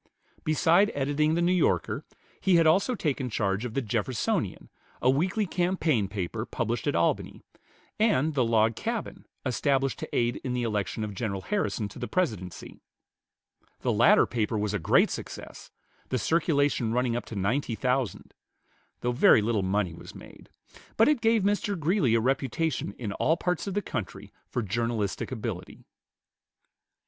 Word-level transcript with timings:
Beside 0.43 0.91
editing 0.95 1.35
the 1.35 1.43
"New 1.43 1.51
Yorker," 1.51 2.03
he 2.39 2.55
had 2.55 2.65
also 2.65 2.95
taken 2.95 3.29
charge 3.29 3.65
of 3.65 3.75
the 3.75 3.83
"Jeffersonian," 3.83 4.71
a 4.99 5.11
weekly 5.11 5.45
campaign 5.45 6.07
paper 6.07 6.43
published 6.43 6.87
at 6.87 6.95
Albany, 6.95 7.43
and 7.99 8.33
the 8.33 8.43
"Log 8.43 8.75
Cabin," 8.75 9.27
established 9.45 9.99
to 9.99 10.09
aid 10.15 10.37
in 10.43 10.53
the 10.55 10.63
election 10.63 11.03
of 11.03 11.13
General 11.13 11.41
Harrison 11.41 11.87
to 11.89 11.99
the 11.99 12.07
Presidency. 12.07 12.79
The 13.81 13.93
latter 13.93 14.25
paper 14.25 14.57
was 14.57 14.73
a 14.73 14.79
great 14.79 15.11
success, 15.11 15.69
the 16.09 16.17
circulation 16.17 16.91
running 16.93 17.15
up 17.15 17.25
to 17.25 17.35
ninety 17.35 17.75
thousand, 17.75 18.33
though 19.01 19.11
very 19.11 19.43
little 19.43 19.61
money 19.61 19.93
was 19.93 20.15
made; 20.15 20.49
but 20.97 21.09
it 21.09 21.21
gave 21.21 21.43
Mr. 21.43 21.79
Greeley 21.79 22.15
a 22.15 22.19
reputation 22.19 22.93
in 22.93 23.13
all 23.13 23.37
parts 23.37 23.67
of 23.67 23.75
the 23.75 23.83
country 23.83 24.33
for 24.49 24.63
journalistic 24.63 25.31
ability. 25.31 25.85